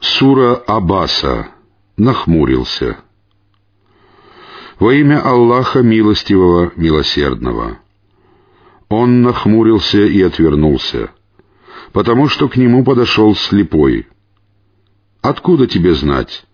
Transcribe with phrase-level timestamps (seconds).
[0.00, 1.48] Сура Абаса
[1.96, 2.98] нахмурился.
[4.78, 7.78] Во имя Аллаха Милостивого, Милосердного.
[8.88, 11.10] Он нахмурился и отвернулся,
[11.92, 14.06] потому что к нему подошел слепой.
[15.20, 16.46] «Откуда тебе знать?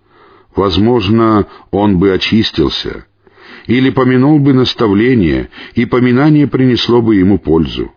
[0.56, 3.06] Возможно, он бы очистился»
[3.66, 7.92] или помянул бы наставление, и поминание принесло бы ему пользу.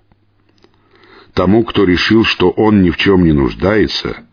[1.34, 4.27] Тому, кто решил, что он ни в чем не нуждается,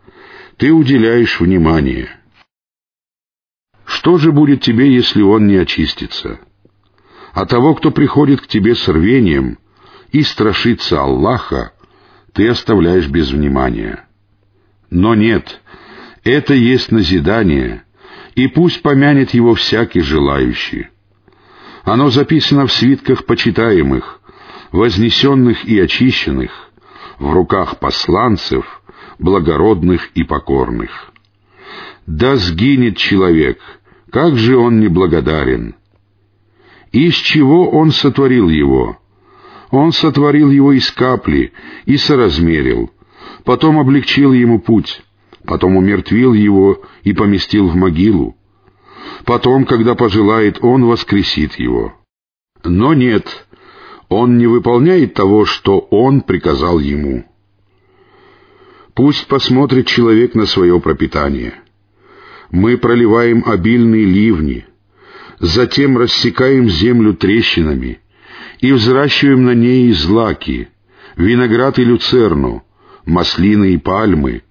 [0.56, 2.08] ты уделяешь внимание.
[3.84, 6.40] Что же будет тебе, если он не очистится?
[7.32, 9.58] А того, кто приходит к тебе с рвением
[10.12, 11.72] и страшится Аллаха,
[12.32, 14.06] ты оставляешь без внимания.
[14.90, 15.60] Но нет,
[16.22, 17.84] это есть назидание,
[18.34, 20.88] и пусть помянет его всякий желающий.
[21.82, 24.20] Оно записано в свитках почитаемых,
[24.70, 26.70] вознесенных и очищенных,
[27.18, 28.82] в руках посланцев,
[29.18, 31.12] благородных и покорных.
[32.06, 33.58] Да сгинет человек,
[34.10, 35.74] как же он неблагодарен!
[36.92, 38.98] Из чего он сотворил его?
[39.70, 41.52] Он сотворил его из капли
[41.86, 42.92] и соразмерил,
[43.44, 45.02] потом облегчил ему путь,
[45.44, 48.36] потом умертвил его и поместил в могилу.
[49.24, 51.94] Потом, когда пожелает, он воскресит его.
[52.62, 53.46] Но нет,
[54.08, 57.24] он не выполняет того, что он приказал ему.
[58.94, 61.54] Пусть посмотрит человек на свое пропитание.
[62.50, 64.66] Мы проливаем обильные ливни,
[65.40, 68.00] затем рассекаем землю трещинами
[68.60, 70.68] и взращиваем на ней злаки,
[71.16, 72.62] виноград и люцерну,
[73.04, 74.42] маслины и пальмы,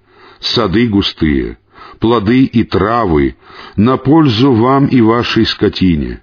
[0.42, 1.58] сады густые—
[2.00, 3.38] плоды и травы
[3.78, 6.22] на пользу вам и вашей скотине.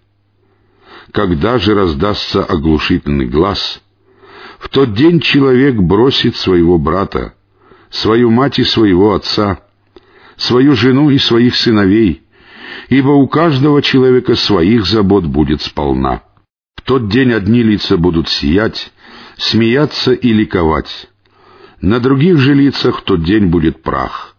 [1.12, 3.82] Когда же раздастся оглушительный глаз,
[4.58, 7.34] в тот день человек бросит своего брата,
[7.90, 9.60] свою мать и своего отца,
[10.36, 12.22] свою жену и своих сыновей,
[12.88, 16.22] ибо у каждого человека своих забот будет сполна.
[16.76, 18.92] В тот день одни лица будут сиять,
[19.36, 21.08] смеяться и ликовать.
[21.80, 24.30] На других же лицах в тот день будет прах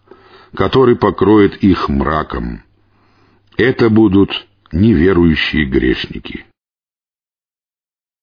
[0.55, 2.63] который покроет их мраком.
[3.57, 6.45] Это будут неверующие грешники.